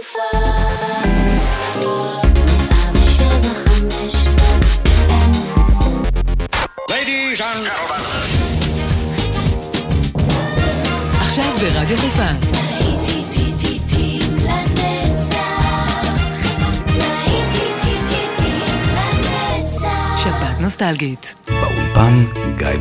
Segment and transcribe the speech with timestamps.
[0.00, 0.16] עכשיו
[11.60, 12.22] ברדיו חיפה.
[20.16, 21.34] שבת נוסטלגית.
[21.46, 22.24] באולפן
[22.56, 22.76] גיא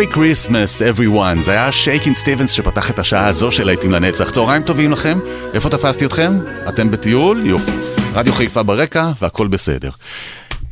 [0.00, 0.16] בזרק.
[0.16, 4.30] Christmas everyone, זה היה שייקין סטיבנס שפתח את השעה הזו של להיטים לנצח.
[4.30, 5.18] צהריים טובים לכם,
[5.54, 6.32] איפה תפסתי אתכם?
[6.68, 7.46] אתם בטיול?
[7.46, 7.70] יופי.
[8.14, 9.90] רדיו חיפה ברקע והכל בסדר.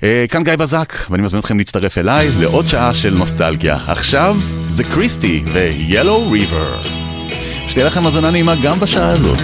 [0.03, 3.79] אה, כאן גיא בזק, ואני מזמין אתכם להצטרף אליי לעוד שעה של נוסטלגיה.
[3.87, 4.37] עכשיו
[4.69, 6.89] זה קריסטי ו-Yellow River.
[7.69, 9.39] שתהיה לכם האזנה נעימה גם בשעה הזאת.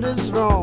[0.00, 0.57] what is wrong.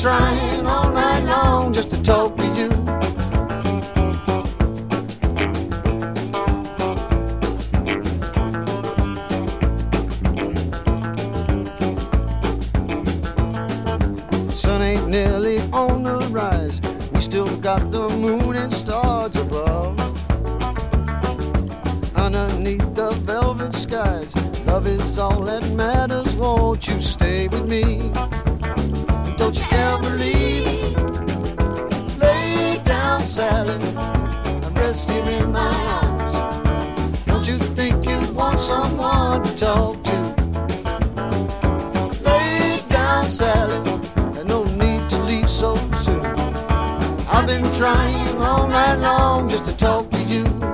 [0.00, 2.70] trying all night long just to talk to you.
[14.50, 16.80] Sun ain't nearly on the rise.
[17.12, 19.98] We still got the moon and stars above.
[22.16, 26.34] Underneath the velvet skies, love is all that matters.
[26.36, 28.10] Won't you stay with me?
[38.60, 40.16] someone to talk to.
[42.22, 43.78] Lay down, Sally,
[44.38, 45.74] and no need to leave so
[46.04, 46.24] soon.
[47.32, 50.69] I've been trying all night long just to talk to you.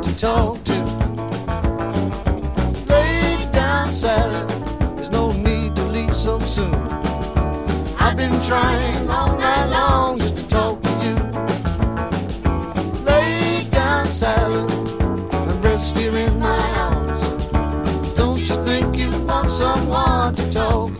[0.00, 0.72] Someone to talk to.
[2.88, 4.46] Lay down, Sally.
[4.96, 6.74] There's no need to leave so soon.
[7.98, 11.16] I've been trying all night long just to talk to you.
[13.04, 18.14] Lay down, Sally, and rest here in my arms.
[18.14, 20.99] Don't you think you want someone to talk to?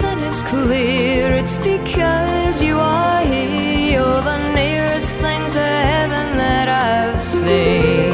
[0.00, 3.98] Reason is clear it's because you are here.
[3.98, 8.12] You're the nearest thing to heaven that I've seen.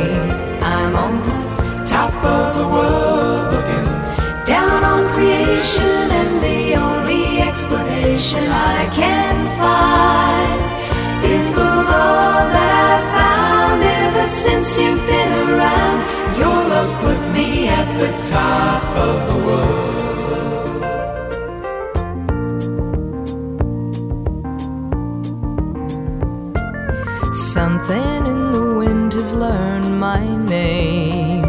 [0.62, 3.84] I'm on the top of the world looking
[4.46, 10.60] down on creation, and the only explanation I can find
[11.36, 15.13] is the love that I've found ever since you've been
[29.44, 30.22] learned my
[30.56, 31.44] name,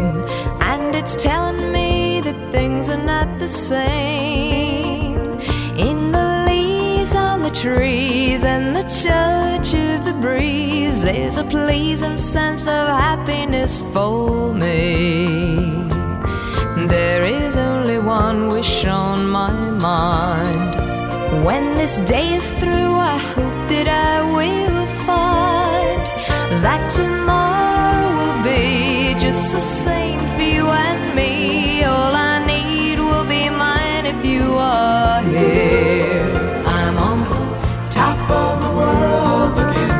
[0.70, 5.16] and it's telling me that things are not the same.
[5.88, 12.18] In the leaves on the trees and the touch of the breeze, there's a pleasing
[12.18, 14.76] sense of happiness for me.
[16.94, 19.54] There is only one wish on my
[19.88, 20.72] mind.
[21.46, 26.00] When this day is through, I hope that I will find
[26.64, 27.65] that tomorrow
[28.46, 31.82] be just the same for you and me.
[31.84, 36.30] All I need will be mine if you are here.
[36.78, 37.42] I'm on the
[37.90, 39.94] top of the world again,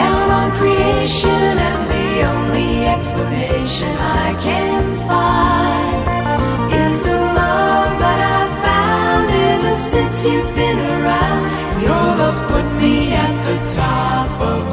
[0.00, 3.92] down on creation, and the only explanation
[4.24, 6.00] I can find
[6.84, 11.42] is the love that I've found ever since you've been around.
[11.86, 14.67] Your love's put me at the top of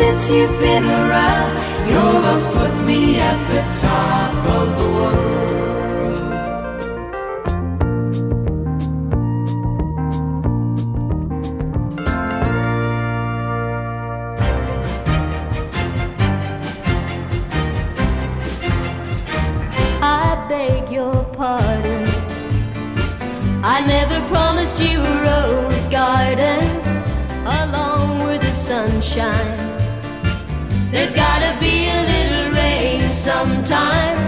[0.00, 1.52] since you've been around.
[1.88, 5.29] Your love's put me at the top of the world.
[24.70, 26.62] Promised you a rose garden
[27.44, 29.58] along with the sunshine.
[30.90, 34.18] There's gotta be a little rain sometime.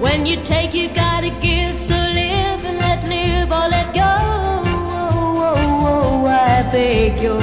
[0.00, 1.78] When you take, you gotta give.
[1.78, 4.00] So live and let live or let go.
[4.02, 7.40] Oh, oh, oh, oh I beg your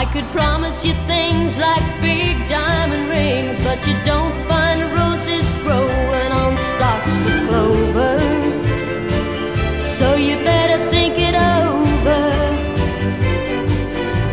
[0.00, 6.32] I could promise you things like big diamond rings, but you don't find roses growing
[6.32, 8.18] on stalks of clover.
[9.80, 12.22] So you better think it over.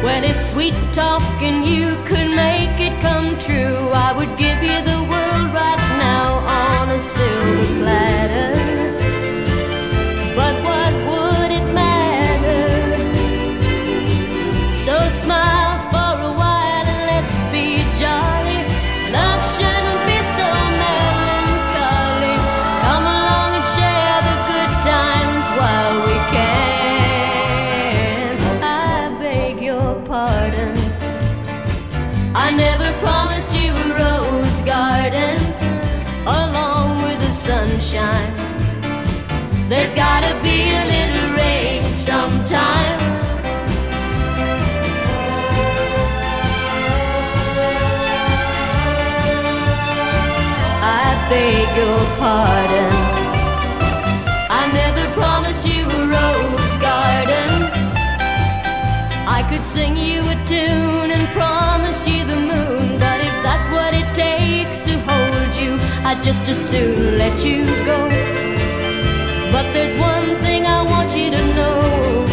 [0.04, 5.02] Well, if sweet talking you could make it come true, I would give you the
[5.12, 6.28] world right now
[6.66, 8.54] on a silver platter.
[10.40, 12.62] But what would it matter?
[14.70, 15.61] So smile
[59.52, 64.08] could sing you a tune and promise you the moon, but if that's what it
[64.16, 68.00] takes to hold you, I'd just as soon let you go.
[69.52, 72.26] But there's one thing I want you to know.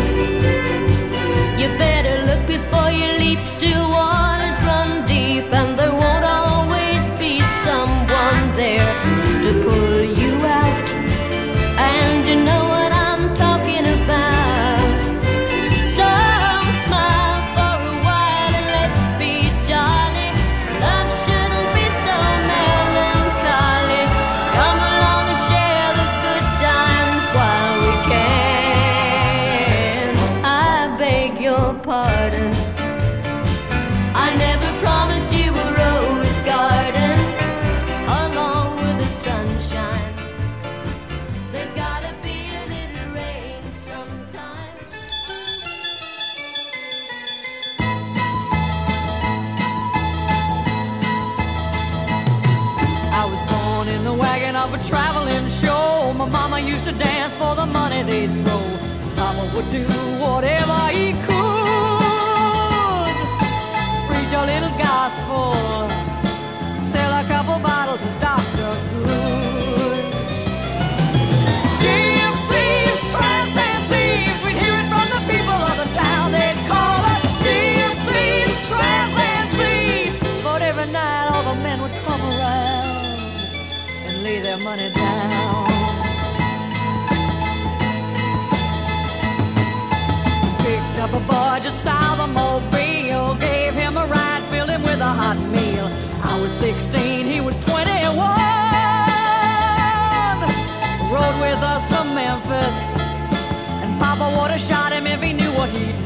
[1.61, 3.89] You better look before you leap, still
[56.59, 58.63] mama used to dance for the money they'd throw.
[59.15, 59.85] Papa would do
[60.19, 63.15] whatever he could.
[64.09, 65.55] Preach a little gospel,
[66.91, 68.48] sell a couple bottles of Dr.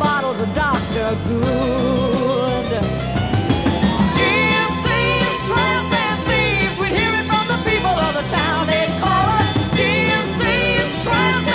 [0.00, 1.08] bottles of Dr.
[1.28, 2.68] Good.
[6.10, 8.60] And thieves, we'd hear it from the people of the town.
[8.66, 9.50] They'd call us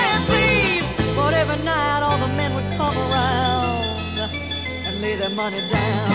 [0.06, 0.88] and thieves.
[1.18, 4.18] But every night all the men would come around
[4.86, 6.15] and lay their money down.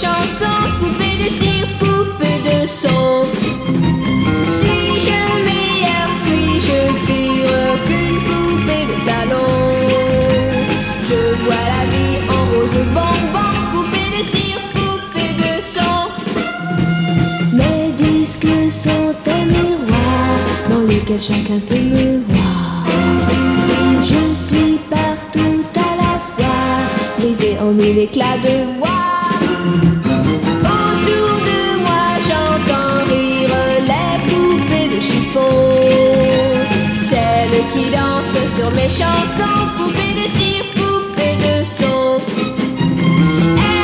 [0.00, 3.24] Chansons, poupée de cire, poupée de son.
[4.56, 9.52] Suis-je meilleure, suis-je pire qu'une poupée de salon
[11.08, 15.98] Je vois la vie en rose bonbon, poupée de cire, poupée de son.
[17.58, 20.36] Mes disques sont un miroir
[20.68, 22.84] dans lequel chacun peut me voir.
[24.02, 26.60] Je suis partout à la fois,
[27.18, 28.85] brisé en mille éclats de voix.
[38.56, 42.18] Sur mes chansons, poupées de cire, poupées de son.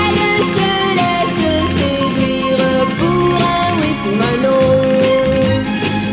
[0.09, 4.69] Elles se laissent séduire pour un oui, pour un non.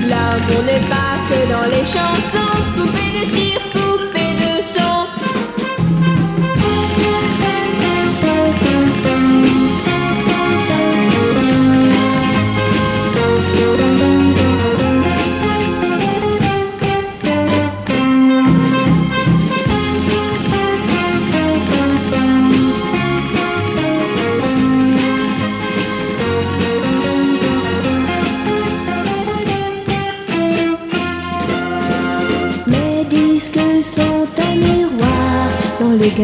[0.10, 3.59] L'amour n'est pas que dans les chansons, poupée de cire,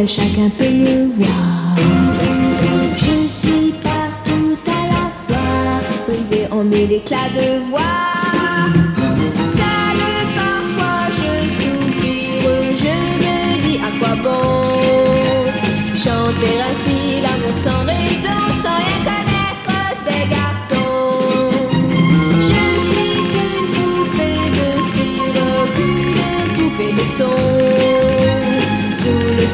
[0.06, 1.78] chacun peut me voir.
[2.98, 7.82] Je suis partout à la fois, brisée en mille éclats de voix.
[9.48, 10.06] Seule
[10.36, 15.46] parfois je soupire, je me dis à quoi bon
[15.96, 16.95] chanter ainsi.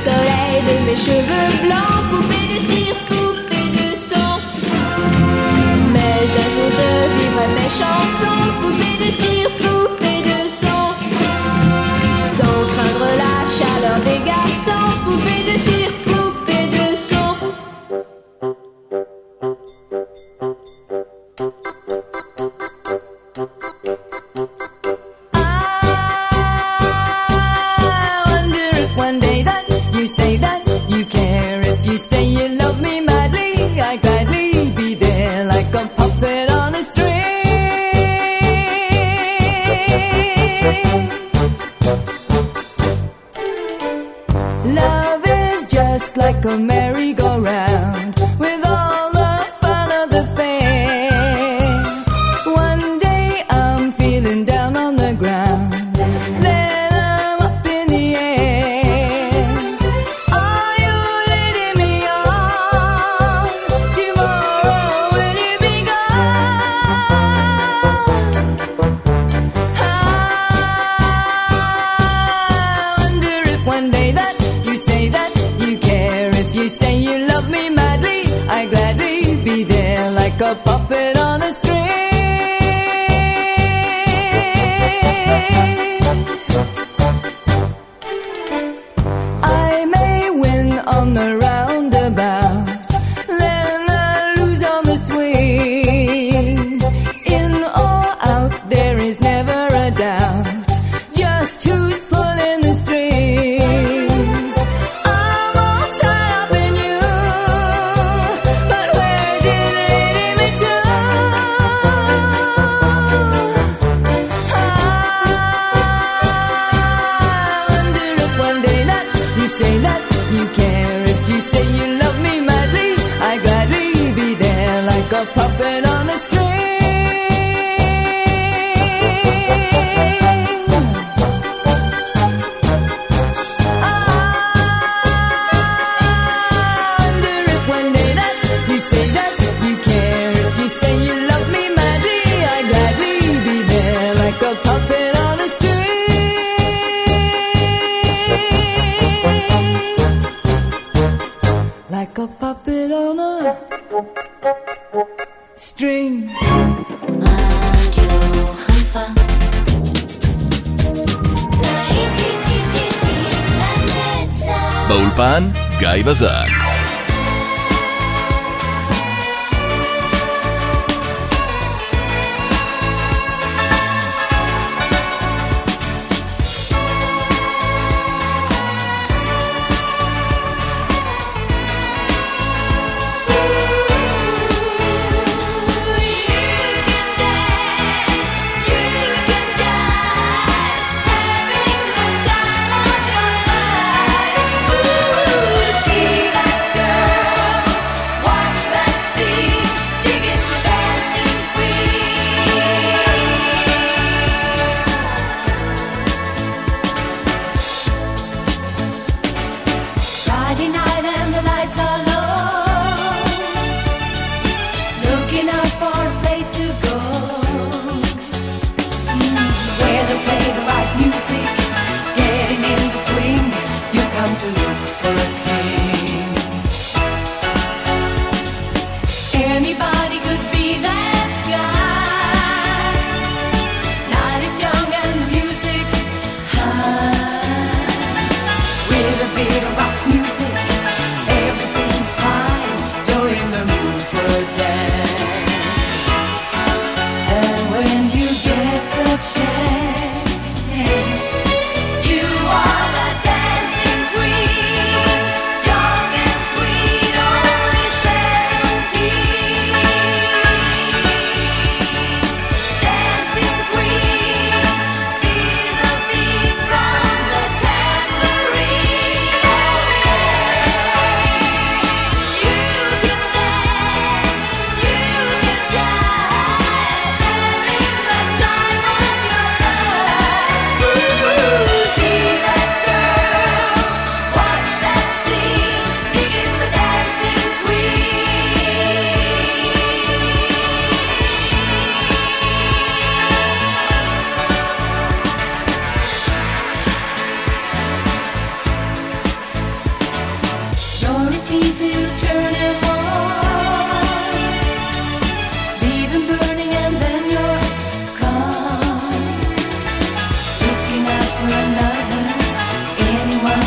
[0.04, 2.11] soleil de mes cheveux blancs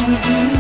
[0.07, 0.17] you.
[0.17, 0.54] do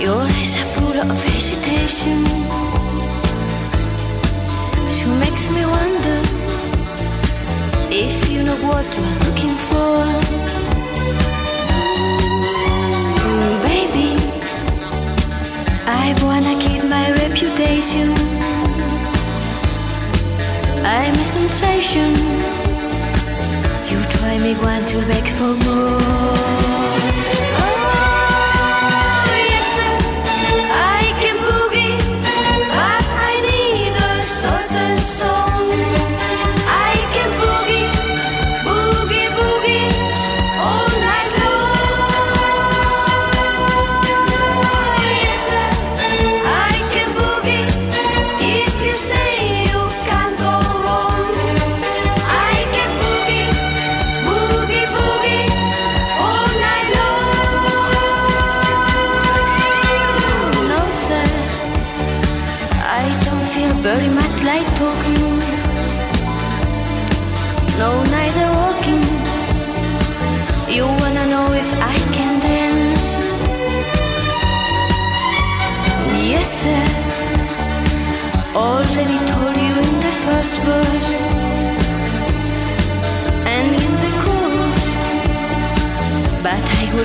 [0.00, 2.24] Your eyes are full of hesitation.
[4.88, 6.18] She makes me wonder
[7.90, 9.96] if you know what you're looking for.
[13.26, 14.10] Mm, baby,
[15.86, 18.10] I wanna keep my reputation.
[20.82, 22.14] I'm a sensation.
[23.90, 26.59] You try me once, you beg for more.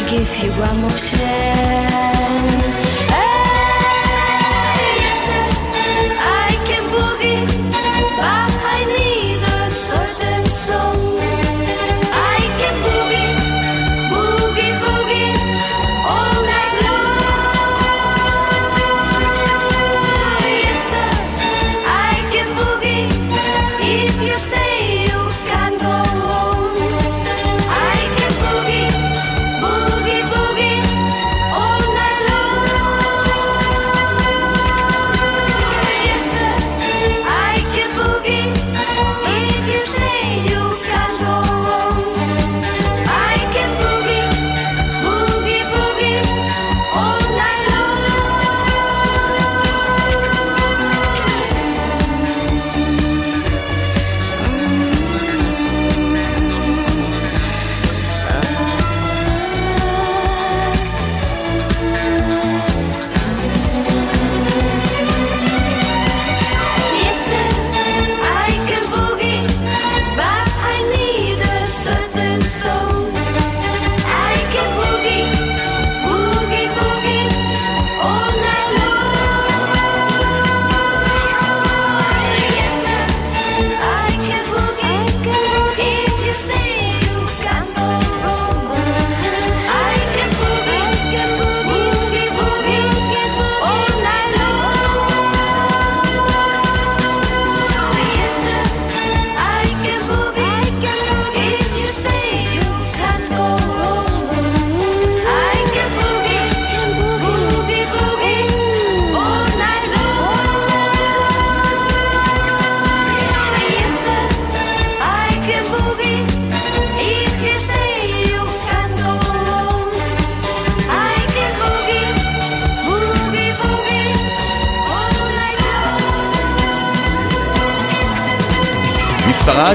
[0.10, 2.15] give you one more chance.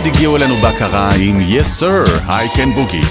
[0.05, 3.07] מיד הגיעו אלינו בהכרה עם Yes Sir, I Can Boogie.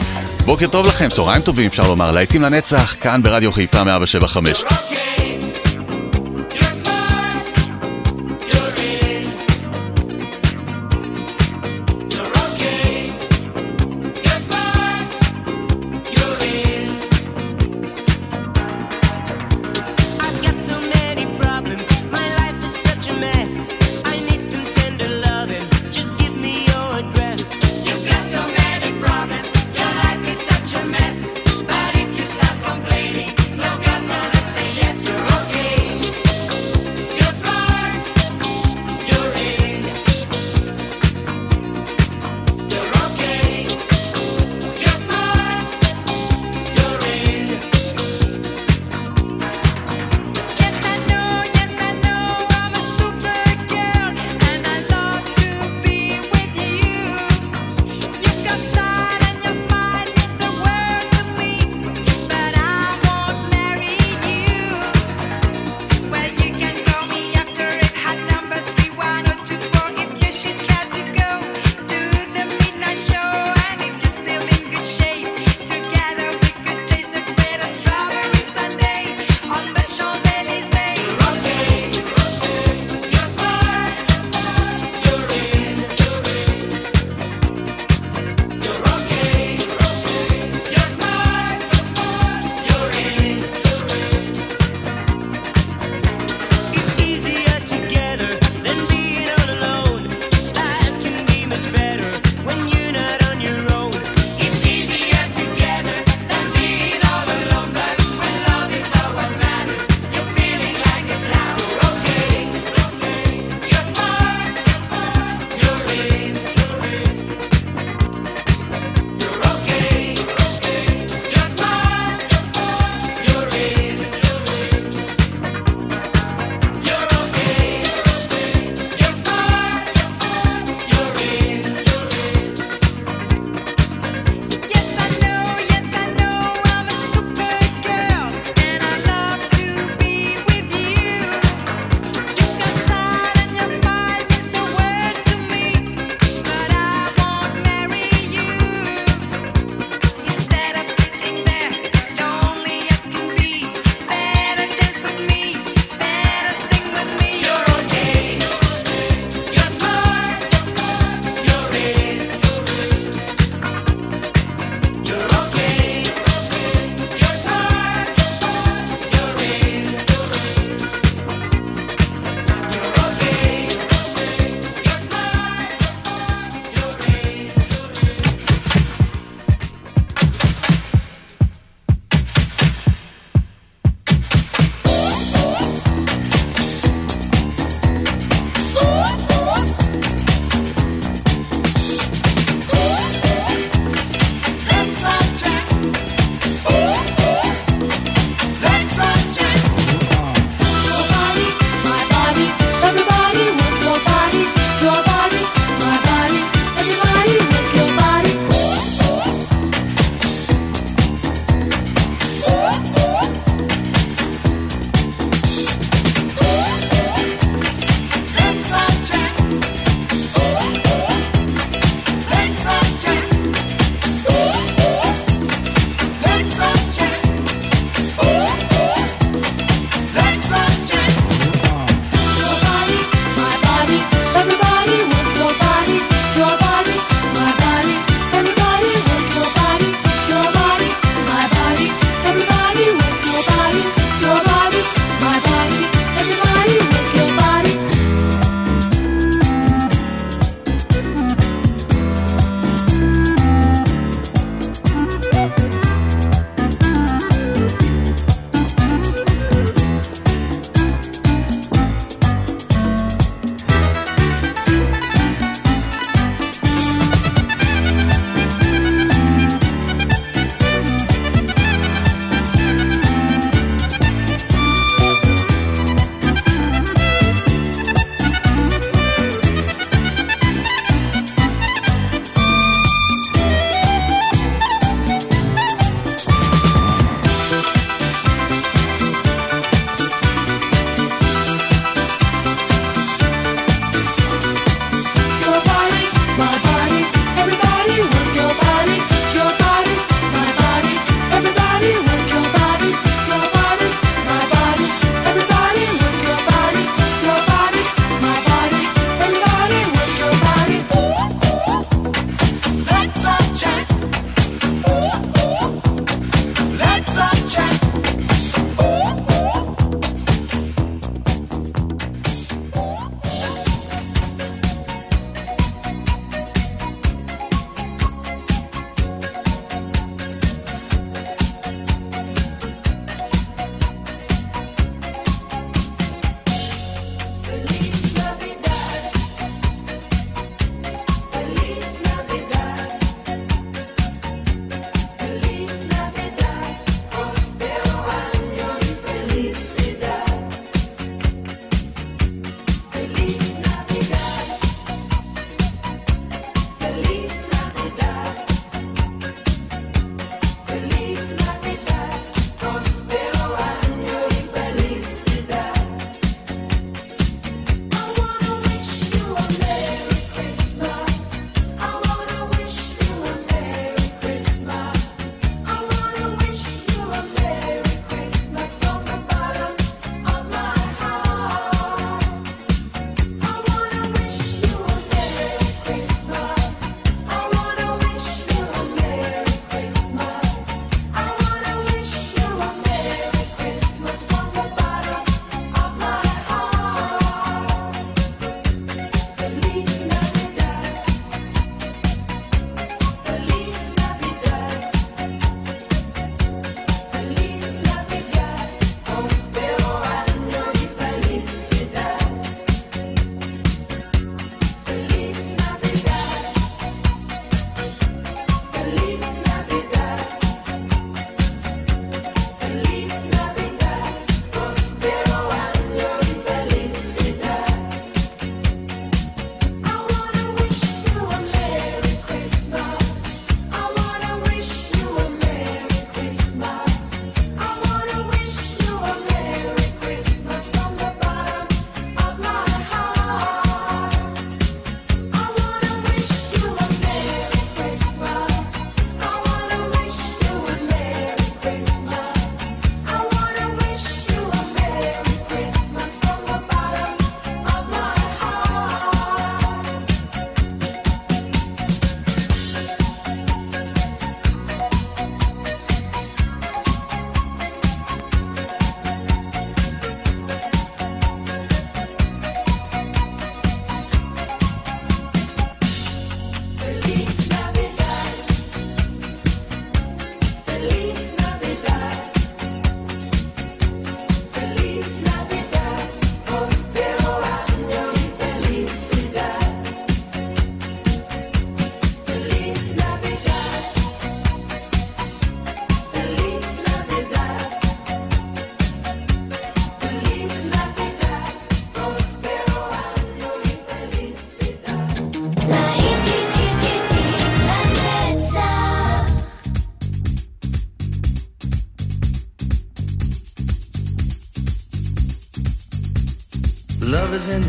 [0.46, 4.64] בוקר טוב לכם, צהריים טובים אפשר לומר, להיטים לנצח, כאן ברדיו חיפה 175.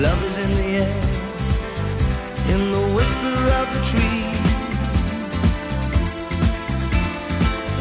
[0.00, 0.94] Love is in the air,
[2.54, 4.22] in the whisper of the tree.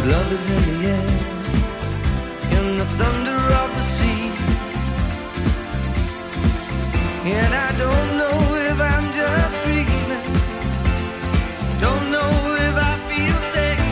[0.09, 1.07] Love is in the air,
[2.57, 4.31] in the thunder of the sea.
[7.29, 10.25] And I don't know if I'm just dreaming.
[11.79, 12.31] Don't know
[12.67, 13.85] if I feel safe.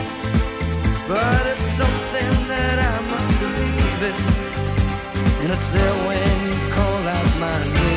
[1.07, 4.15] But it's something that I must believe in.
[5.43, 7.94] And it's there when you call out my name.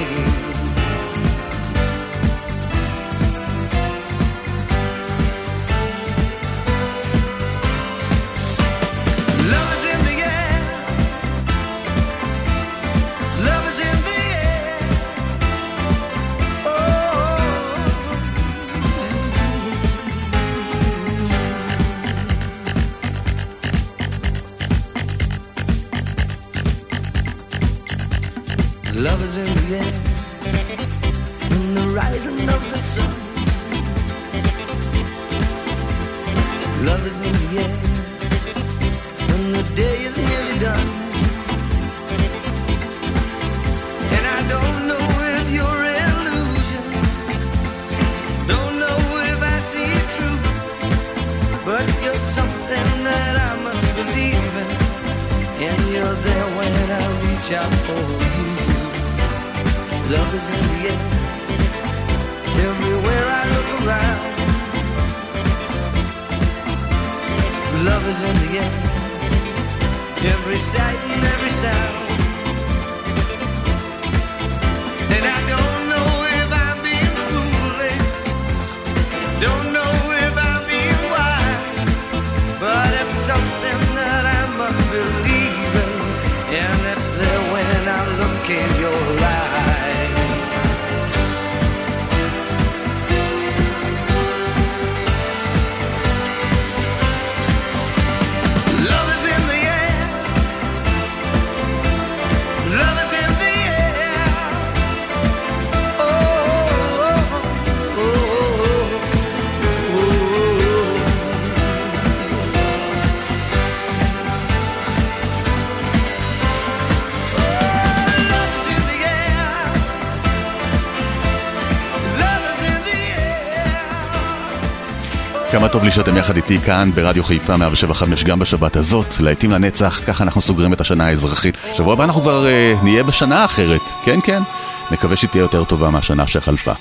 [125.89, 130.43] לי שאתם יחד איתי כאן ברדיו חיפה 175 גם בשבת הזאת, להיטים לנצח, ככה אנחנו
[130.43, 131.59] סוגרים את השנה האזרחית.
[131.75, 134.43] שבוע הבא אנחנו כבר אה, נהיה בשנה אחרת, כן כן,
[134.91, 136.73] מקווה שהיא תהיה יותר טובה מהשנה שחלפה.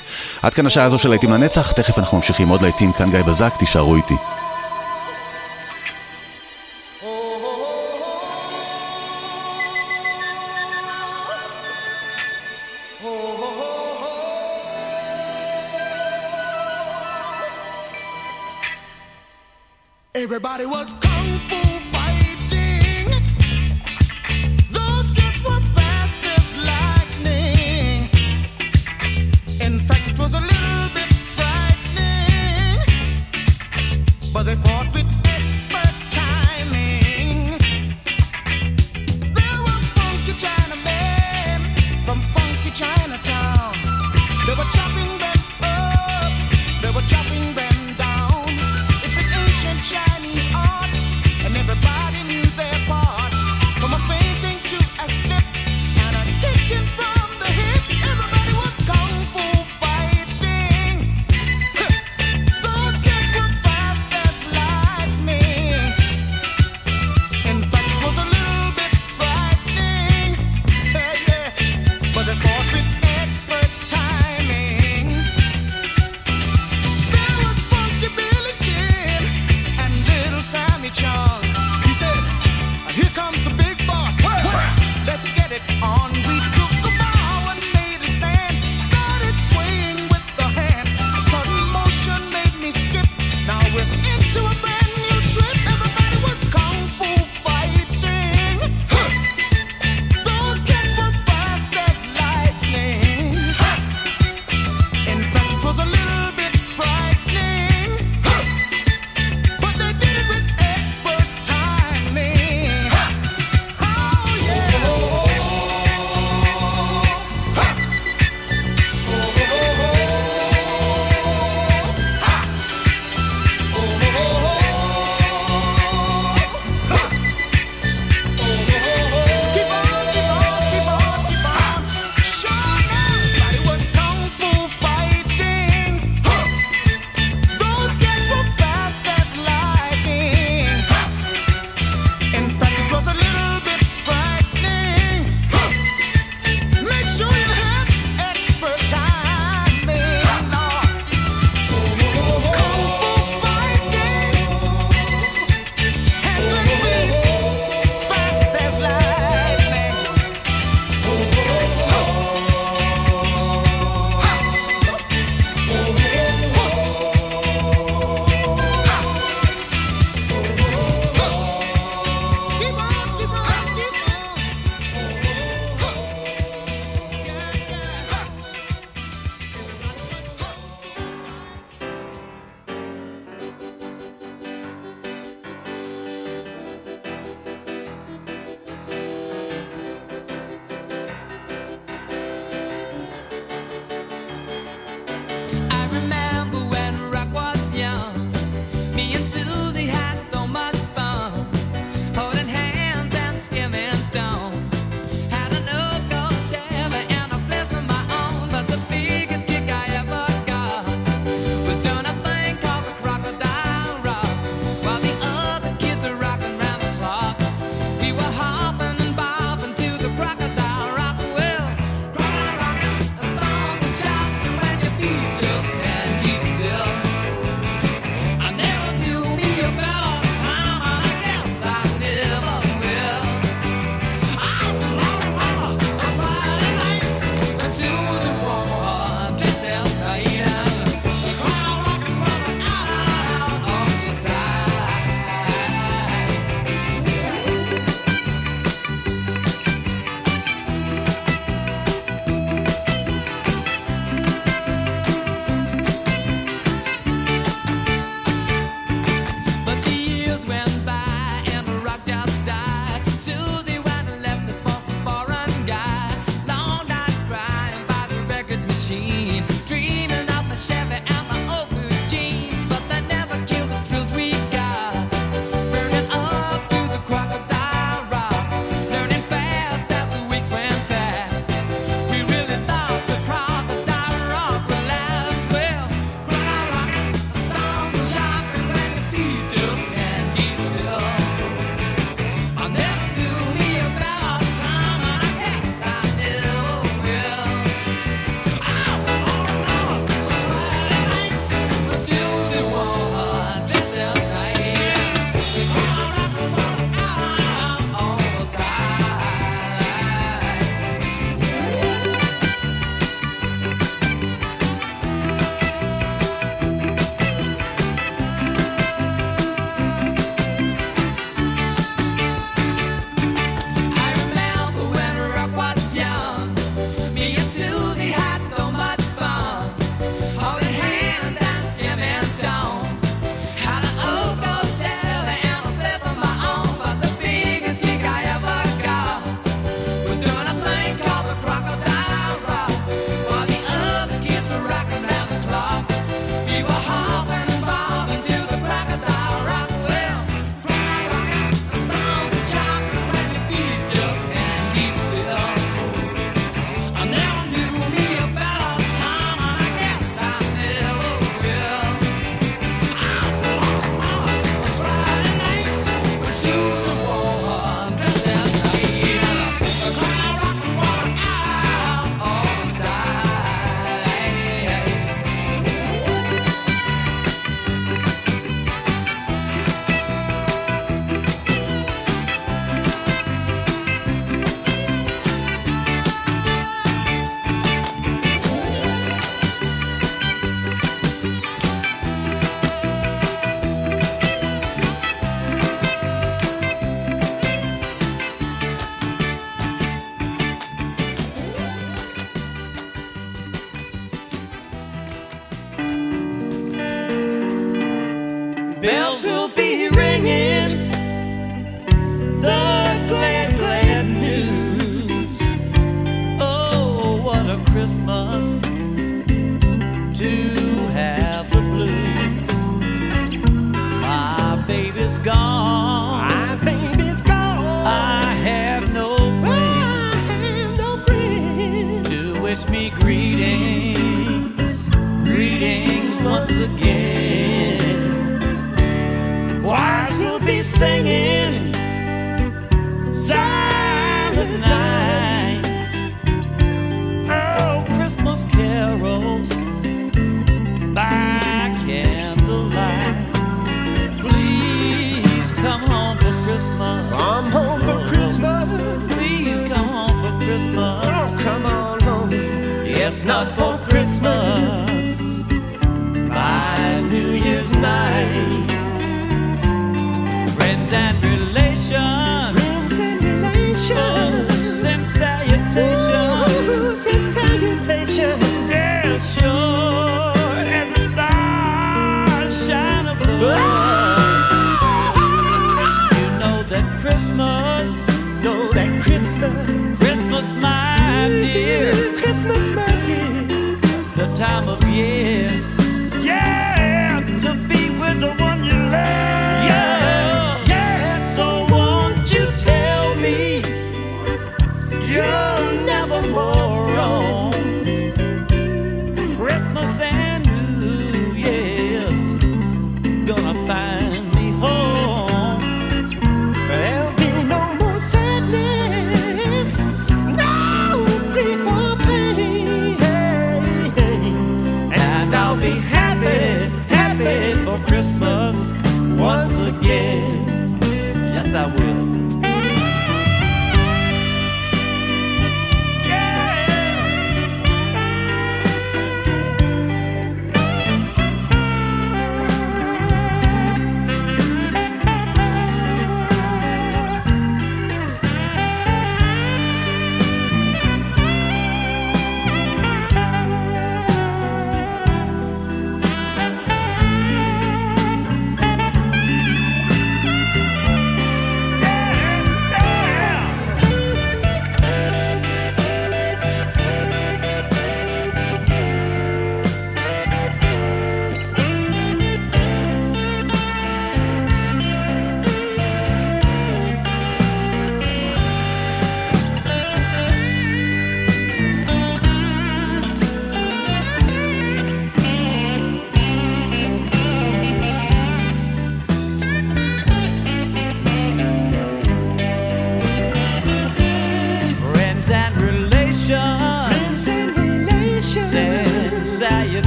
[0.41, 3.53] עד כאן השעה הזו של להיטים לנצח, תכף אנחנו ממשיכים עוד להיטים, כאן גיא בזק,
[3.59, 4.15] תישארו איתי.